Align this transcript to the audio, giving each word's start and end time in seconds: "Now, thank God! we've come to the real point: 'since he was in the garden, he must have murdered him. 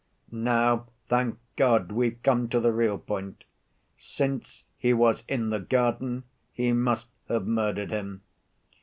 "Now, 0.31 0.87
thank 1.09 1.37
God! 1.55 1.91
we've 1.91 2.23
come 2.23 2.49
to 2.49 2.59
the 2.59 2.71
real 2.71 2.97
point: 2.97 3.43
'since 3.99 4.63
he 4.75 4.93
was 4.93 5.23
in 5.27 5.51
the 5.51 5.59
garden, 5.59 6.23
he 6.51 6.73
must 6.73 7.09
have 7.29 7.45
murdered 7.45 7.91
him. 7.91 8.23